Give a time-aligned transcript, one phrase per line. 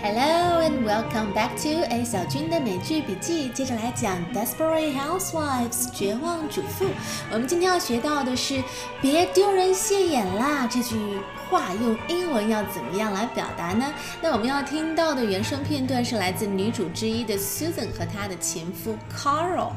[0.00, 3.48] Hello and Welcome back to A 小军的美剧笔记。
[3.48, 6.86] 接着来讲《Desperate Housewives》绝望主妇。
[7.32, 8.62] 我们今天要学到的是
[9.02, 10.96] “别丢人现眼啦”这句
[11.52, 13.92] 话，用英文要怎么样来表达呢？
[14.22, 19.72] 那我们要听到的原声片段是来自女主之一的 Susan 和她的前夫 Carl。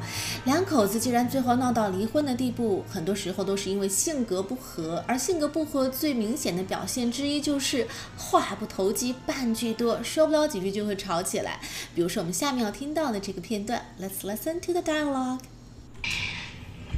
[0.46, 5.04] 两口子既然最后闹到离婚的地步，很多时候都是因为性格不合。
[5.06, 7.86] 而性格不合最明显的表现之一就是
[8.16, 11.60] 话不投机半句多，说不了几句就会吵起来。
[11.94, 15.40] 比如说我们下面要听到的这个片段，Let's listen to the dialogue.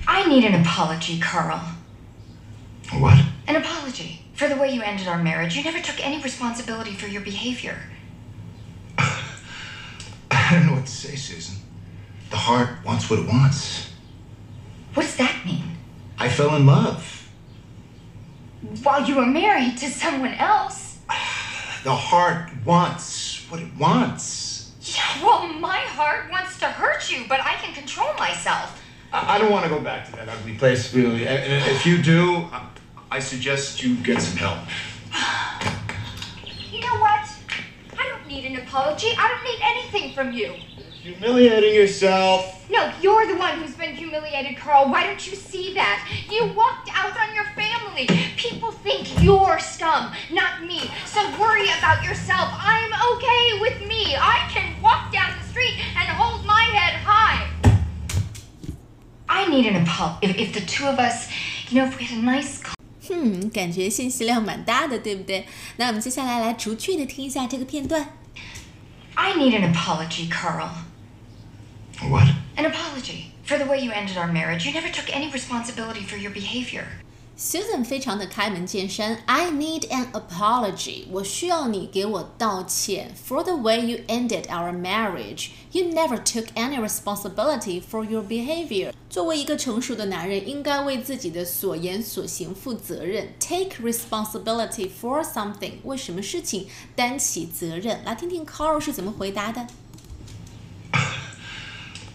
[0.06, 1.62] I need an apology, Carl.
[2.92, 3.18] What?
[3.48, 5.56] An apology for the way you ended our marriage.
[5.56, 7.78] You never took any responsibility for your behavior.
[8.98, 11.56] I don't know what to say, Susan.
[12.30, 13.90] The heart wants what it wants.
[14.94, 15.78] What does that mean?
[16.20, 17.30] I fell in love.
[18.84, 21.00] While you were married to someone else?
[21.84, 24.74] The heart wants what it wants.
[24.82, 28.84] Yeah, well, my heart wants to hurt you, but I can control myself.
[29.14, 31.24] I, I don't want to go back to that ugly place, really.
[31.24, 32.68] If you do, I,
[33.10, 34.60] I suggest you get some help.
[36.70, 37.30] You know what?
[37.98, 39.08] I don't need an apology.
[39.18, 40.54] I don't need anything from you.
[41.02, 42.70] Humiliating yourself.
[42.70, 44.92] No, you're the one who's been humiliated, Carl.
[44.92, 46.06] Why don't you see that?
[46.30, 48.08] You walked out on your family.
[48.36, 50.92] People think you're scum, not me.
[51.06, 52.50] So worry about yourself.
[52.52, 54.18] I'm okay with me.
[54.18, 57.50] I can walk down the street and hold my head high.
[59.30, 60.28] I need an apology.
[60.28, 61.32] If, if the two of us,
[61.70, 62.62] you know, if we had a nice
[63.17, 65.47] 嗯，感觉信息量蛮大的，对不对？
[65.77, 68.11] 那我们接下来来逐句的听一下这个片段。
[69.15, 70.71] I need an apology, Carl.
[72.09, 72.29] What?
[72.57, 74.65] An apology for the way you ended our marriage.
[74.65, 76.85] You never took any responsibility for your behavior.
[77.37, 83.13] Susan 非常的开门见山，I need an apology，我需要你给我道歉。
[83.27, 88.93] For the way you ended our marriage, you never took any responsibility for your behavior。
[89.11, 98.05] 作为一个成熟的男人，应该为自己的所言所行负责任，take responsibility for something，为什么事情担起责任。
[98.05, 99.67] 来听听 Carl 是怎么回答的。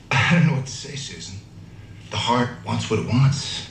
[0.09, 1.39] I don't know what to say, Susan.
[2.11, 3.67] The heart wants what it wants.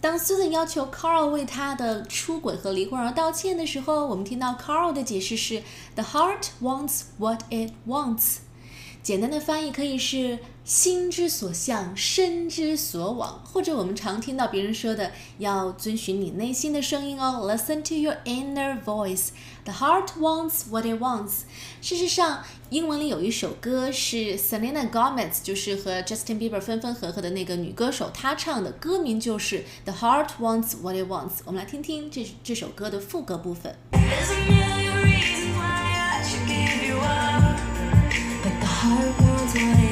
[0.00, 5.62] 当 Susan 要求 Carl 为他的出轨和离婚而道歉的时候，我们听到 Carl 的解释是
[5.94, 8.38] “The heart wants what it wants”。
[9.02, 10.38] 简单的翻译可以是
[10.70, 19.30] “心之所向，身之所往”，或者我们常听到别人说的“要遵循你内心的声音哦 ”，“Listen to your inner voice”。
[19.64, 21.40] The heart wants what it wants。
[21.82, 31.40] 事实上，英文里有一首歌是 Selena Gomez，就是和 Justin Bieber 分分合合的那个女歌手，她唱的歌名就是 The heart wants what it wants。
[31.46, 33.74] 我们来听听这这首歌的副歌部分。
[38.80, 39.89] Heart wants what it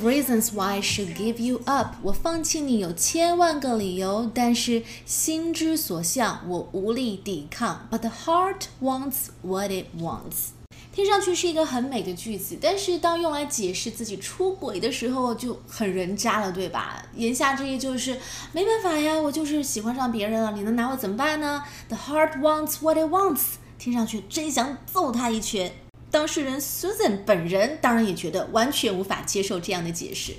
[0.00, 1.96] reasons why I should give you up。
[2.02, 7.88] 我放弃你有千万个理由，但是心之所向，我无力抵抗。
[7.90, 10.50] But the heart wants what it wants。
[10.92, 17.04] 听上去是一个很美的句子，但是当用来解释自己出轨的时候，就很人渣了，对吧？
[17.14, 18.18] 言下之意就是
[18.52, 23.56] 没办法呀，我就是喜欢上别人了，你能拿我怎么办呢？The heart wants what it wants。
[23.78, 25.70] 听上去真想揍他一拳。
[26.09, 30.35] 当事人 Susan 本人当然也觉得完全无法接受这样的解释。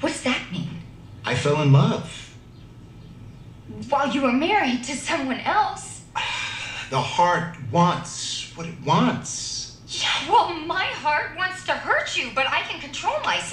[0.00, 0.80] What does that mean?
[1.22, 2.02] I fell in love.
[3.88, 6.00] While you were married to someone else?
[6.90, 9.76] The heart wants what it wants.
[9.88, 13.45] Yeah, well, my heart wants to hurt you, but I can control myself.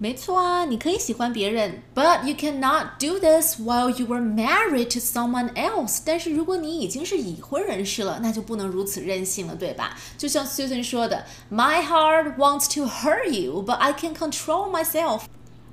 [0.00, 5.98] 没错啊，你可以喜欢别人，but you cannot do this while you were married to someone else。
[6.04, 9.98] 但是如果你已经是已婚人士了，那就不能如此任性了，对吧？
[10.16, 15.22] 就像 Susan 说的，My heart wants to hurt you, but I can control myself。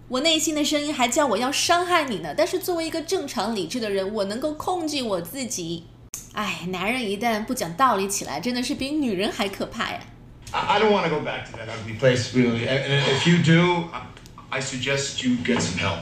[0.07, 5.83] 我内心的声音还叫我要伤害你呢，但是作为一个正常理智的人，我能够控制我自己。
[6.33, 9.99] 哎，男人一旦不讲道理起来，真的是比女人还可怕呀！
[10.54, 12.68] I, I don't want to go back to that ugly place, really.
[12.68, 16.00] And, and if you do, I, I suggest you get some help.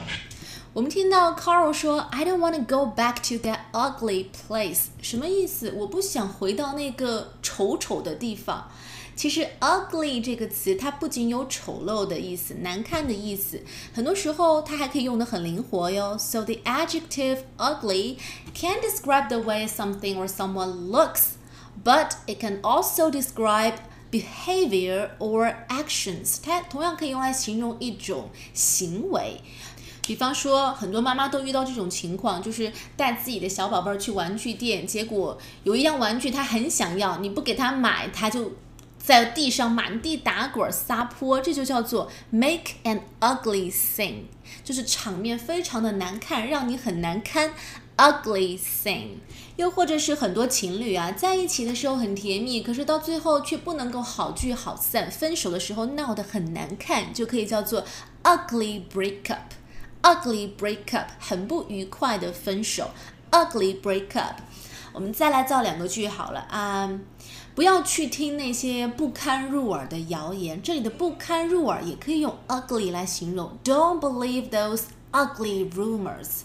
[0.71, 5.71] 我们听到 Carl 说 "I don't want to go back to that ugly place"，什么意思？
[5.75, 8.69] 我不想回到那个丑丑的地方。
[9.15, 13.61] 其实 ugly 这个词它不仅有丑陋的意思、难看的意思，
[13.93, 16.17] 很多时候它还可以用得很灵活哟。
[16.17, 18.17] So the adjective ugly
[18.53, 21.31] can describe the way something or someone looks,
[21.83, 23.73] but it can also describe
[24.14, 26.38] behavior or actions.
[26.40, 29.40] 它同样可以用来形容一种行为。
[30.06, 38.52] 比方说，很多妈妈都遇到这种情况，就是带自己的小宝贝儿去玩具店，结果有一样玩具他很想要，你不给他买，他就
[38.98, 44.24] 在地上满地打滚撒泼，这就叫做 make an ugly scene，
[44.62, 47.52] 就是场面非常的难看，让你很难堪。
[47.96, 49.18] Ugly thing，
[49.56, 57.84] 又或者是很多情侣啊，在一起的时候很甜蜜，可是到最后却不能够好聚好散，分手的时候闹得很难看，就可以叫做
[58.22, 59.38] ugly breakup。
[60.02, 62.90] ugly breakup 很不愉快的分手
[63.30, 64.34] ，ugly breakup。
[64.92, 67.00] 我们再来造两个句好了啊，
[67.54, 70.60] 不要去听那些不堪入耳的谣言。
[70.62, 76.42] 这里的不堪入耳也可以用 ugly 来形容，Don't believe those ugly rumors。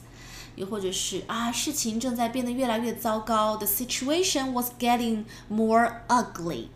[0.59, 6.67] 又或者是啊，事情正在变得越来越糟糕，The situation was getting more ugly。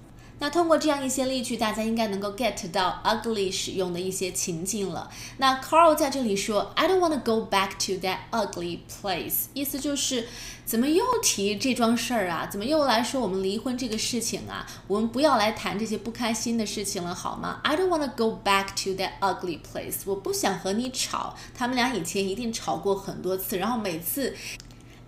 [0.44, 5.10] 那通过这样一些例句，大家应该能够 get 到 ugly 使用的一些情境了。
[5.38, 10.28] 那 Carl 在这里说，I don't want to go back to that ugly place，意思就是
[10.66, 12.46] 怎么又提这桩事儿啊？
[12.52, 14.68] 怎么又来说我们离婚这个事情啊？
[14.88, 21.38] 我们不要来谈这些不开心的事情了，好吗？I don't want to go back to that ugly place，我不想和你吵。
[21.56, 24.36] 他们俩以前一定吵过很多次，然后每次。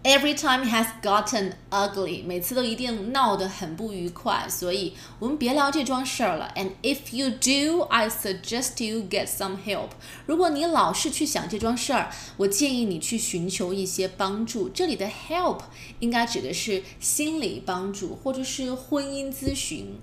[0.05, 6.53] Every time has gotten ugly，每次都一定闹得很不愉快，所以我们别聊这桩事儿了。
[6.55, 9.89] And if you do, I suggest you get some help。
[10.27, 14.69] 如果你老是去想这桩事儿，我建议你去寻求一些帮助。
[14.69, 15.61] 这里的 help
[15.99, 19.99] 应该指的是心理帮助，或者是婚姻咨询。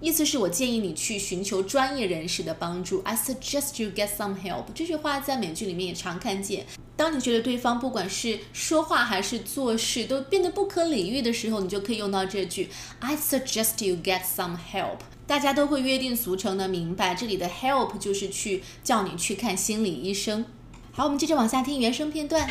[0.00, 3.02] 意思是我建议你去寻求专业人士的帮助。
[3.04, 4.64] I suggest you get some help。
[4.74, 6.64] 这句话在美剧里面也常看见。
[6.96, 12.70] 当你觉得对方不管是说话还是做事都变得不可理喻的时候，你就可以用到这句
[13.00, 15.00] I suggest you get some help。
[15.26, 20.46] 大家都会约定俗成的明白，这里的 help 就是去叫你去看心理医生。
[20.92, 22.48] 好，我们接着往下听原声片段。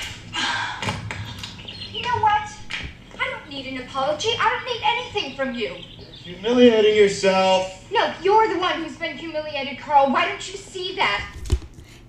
[1.91, 2.47] You know what?
[3.17, 4.37] I don't need an apology.
[4.37, 5.73] I don't need anything from you.
[6.28, 7.66] Humiliating yourself.
[7.90, 10.10] No, you're the one who's been humiliated, Carl.
[10.10, 11.20] Why don't you see that?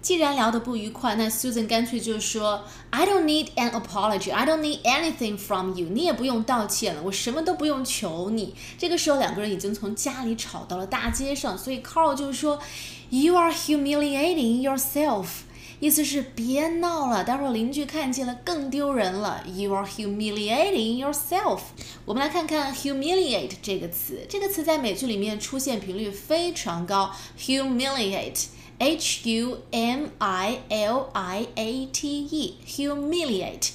[0.01, 4.31] 既然聊得不愉快，那 Susan 干脆就说：“I don't need an apology.
[4.31, 5.87] I don't need anything from you.
[5.89, 12.59] 你也不用道歉了，我什么都不用求你。”这个时候，两个人已经从家里吵到了大街上，所以 Carl 就说：“
[13.09, 15.25] You are humiliating yourself。”
[15.79, 19.43] 意思是别闹了，待会儿邻居看见了更丢人了。
[19.47, 21.59] You are humiliating yourself。
[22.05, 27.11] 我们来看看 humiliate 这个词，这个词在美剧里面出现频率非常高。
[27.39, 33.69] humiliate。H U M I L I A T E, humiliate.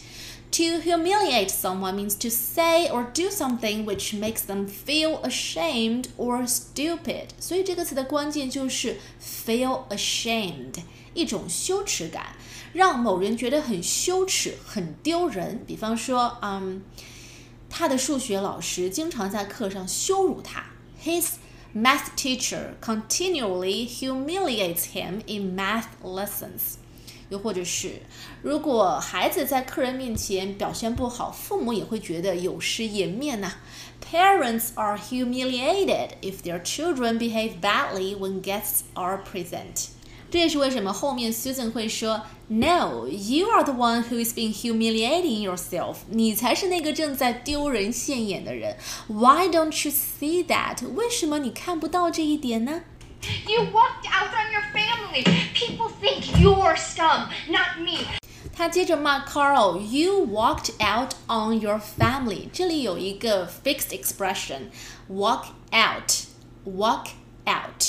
[0.53, 6.47] To humiliate someone means to say or do something which makes them feel ashamed or
[6.47, 7.29] stupid.
[7.38, 10.82] 所以这个词的关键就是 feel ashamed，
[11.16, 12.36] 一种羞耻感，
[12.74, 15.64] 让某人觉得很羞耻、很丢人。
[15.66, 16.84] 比方说，嗯，
[17.68, 20.66] 他的数学老师经常在课上羞辱他。
[21.04, 21.38] His
[21.76, 26.76] math teacher continually humiliates him in math lessons.
[27.30, 28.04] 又或者是，
[28.44, 33.54] 如果孩子在客人面前表现不好，父母也会觉得有失颜面呐、
[34.12, 39.88] Parents are humiliated if their children behave badly when guests are present.
[40.31, 45.96] 这也是为什么后面 Susan 会说，No, you are the one who is being humiliating yourself.
[46.08, 48.77] 你才是那个正在丢人现眼的人。
[49.08, 50.87] Why don't you see that?
[50.94, 52.82] 为什么你看不到这一点呢？
[53.46, 55.25] You walked out on your family.
[55.53, 58.06] People think you're scum, not me.
[58.55, 62.49] 他接着骂 Carl，You walked out on your family。
[62.53, 67.06] 这里有一个 fixed expression，walk out，walk
[67.46, 67.84] out，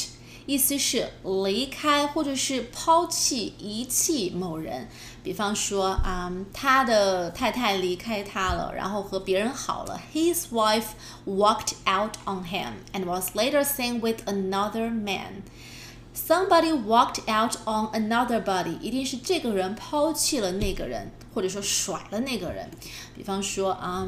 [0.46, 1.08] 意思是
[1.44, 4.88] 离开或者是抛弃、遗弃某人。
[5.22, 10.00] 比方说，啊、他的太太离开他了，然后和别人好了。
[10.14, 10.90] His wife
[11.26, 15.42] walked out on him and was later seen with another man.
[16.14, 22.70] Somebody walked out on another body，一定是这个人抛弃了那个人，或者说甩了那个人。
[23.14, 24.06] 比方说啊，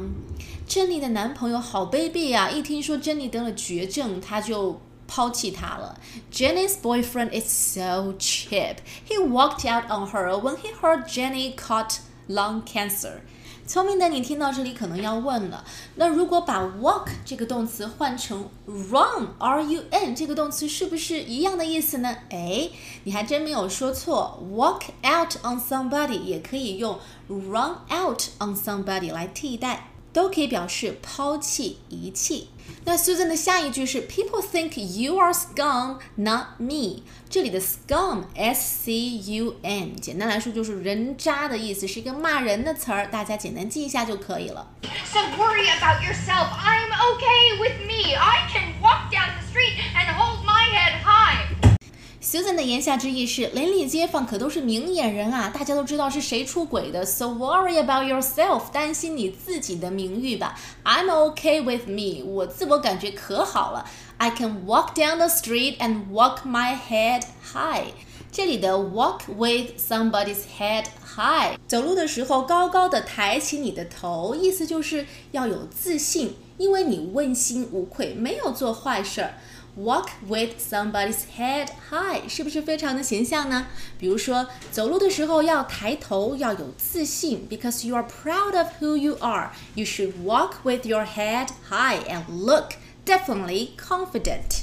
[0.67, 2.49] 珍妮的男朋友好卑鄙啊！
[2.49, 5.98] 一听说珍妮得了绝症，他就抛弃她了。
[6.32, 8.76] Jenny's boyfriend is so cheap.
[9.08, 11.98] He walked out on her when he heard Jenny caught
[12.28, 13.20] lung cancer.
[13.66, 15.64] 聪明的你听到这里可能要问了，
[15.94, 22.14] 那如果把 walk 这个动词换成 run，r u n 这个动词是不是一样的意思呢？
[22.28, 22.68] 哎，
[23.04, 26.98] 你还真没有说错，walk out on somebody 也可以用
[27.28, 29.88] run out on somebody 来替代。
[30.11, 32.49] 都可以表示抛弃、遗弃。
[32.85, 37.01] 那 Susan 的下一句是 People think you are scum, not me。
[37.29, 38.93] 这里的 scum s c
[39.33, 44.67] u m，简单来说就是人渣的意思，是一个骂人的词儿，大家简单记一下就可以了。
[45.05, 46.47] So worry about yourself.
[46.53, 48.15] I'm okay with me.
[48.15, 50.28] I can walk down the street and hold.
[52.31, 57.03] Susan 的言下之意是，邻里街坊可都是明眼人啊，大家都知道是谁出轨的。
[57.03, 60.55] So worry about yourself，担心你自己的名誉吧。
[60.83, 63.83] I'm okay with me，我自我感觉可好了。
[64.17, 67.93] I can walk down the street and walk my head high。
[68.31, 79.34] 这里的 walk with somebody's head high，走路的时候高高的抬起你的头，意思就是要有自信，因为你问心无愧，没有做坏事儿。
[79.76, 83.66] Walk with somebody's head high，是不是非常的形象呢？
[83.98, 89.50] 比如说，走路的时候要抬头，要有自信，because you are proud of who you are.
[89.74, 92.74] You should walk with your head high and look
[93.04, 94.62] definitely confident.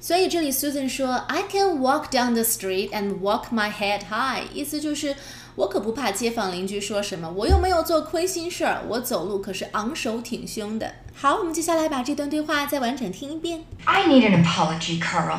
[0.00, 5.16] 所以这里 Susan 说，I can walk down the street and walk my head high，意思就是
[5.58, 10.94] 我可不怕街坊邻居说什么，我又没有做亏心事儿，我走路可是昂首挺胸的。
[11.14, 13.64] 好，我们接下来把这段对话再完整听一遍。
[13.84, 15.38] I need an apology, Carl.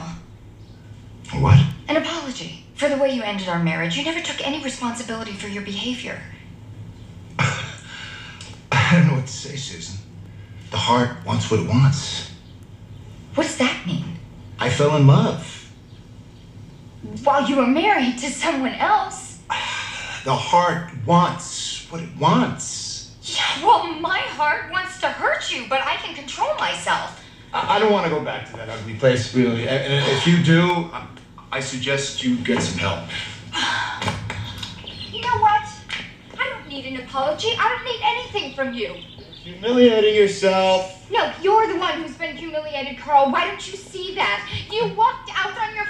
[1.34, 1.58] What?
[1.88, 3.98] An apology for the way you ended our marriage.
[3.98, 6.18] You never took any responsibility for your behavior.
[7.38, 9.96] I don't know what to say, Susan.
[10.72, 12.30] The heart wants what it wants.
[13.34, 14.18] What does that mean?
[14.60, 15.44] I fell in love.
[17.24, 19.40] While you were married to someone else?
[20.25, 23.17] The heart wants what it wants.
[23.23, 27.25] Yeah, well, my heart wants to hurt you, but I can control myself.
[27.55, 29.67] I, I don't want to go back to that ugly place, really.
[29.67, 31.07] And if you do, I,
[31.53, 33.09] I suggest you get some help.
[35.11, 35.67] You know what?
[36.39, 37.53] I don't need an apology.
[37.59, 38.95] I don't need anything from you.
[39.43, 41.11] Humiliating yourself.
[41.11, 43.33] No, you're the one who's been humiliated, Carl.
[43.33, 44.49] Why don't you see that?
[44.71, 45.87] You walked out on your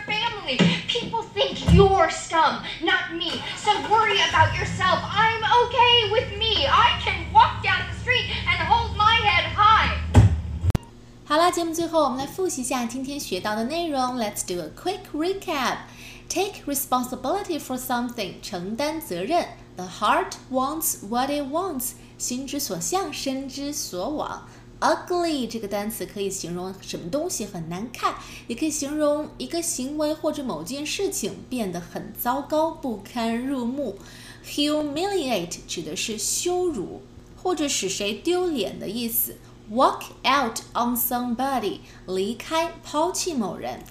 [0.49, 0.57] family.
[0.87, 3.31] People think you're scum, not me.
[3.57, 4.99] So worry about yourself.
[5.03, 6.67] I'm okay with me.
[6.67, 9.91] I can walk down the street and hold my head high.
[11.27, 14.17] 好啦，节目最后我们来复习一下今天学到的内容。
[14.17, 15.77] Let's do a quick recap.
[16.29, 19.47] Take responsibility for something，承担责任。
[19.75, 24.47] The heart wants what it wants，心之所向，身之所往。
[24.80, 28.14] Ugly 这个单词可以形容什么东西很难看，
[28.46, 33.98] 也可以形容一个行为或者某件事情变得很糟糕，不堪入目。
[34.42, 37.02] Humiliate 指的是羞辱
[37.42, 39.36] 或者使谁丢脸的意思。
[39.70, 43.84] Walk out on somebody，离开、抛弃某人。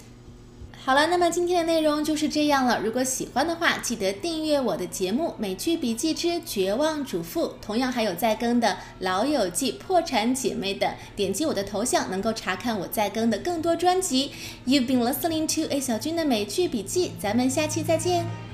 [0.85, 2.79] 好了，那么今天的内容就是这样了。
[2.81, 8.69] 如果喜欢的话，记得订阅我的节目《美剧笔记之绝望主妇》，同样还有在更的
[8.99, 10.89] 《老友记》《破产姐妹》等。
[11.15, 14.31] 点击我的头像，能够查看我在更的更多专辑。
[14.65, 18.48] You've been listening to A 小军的美剧笔记，咱们下期再见。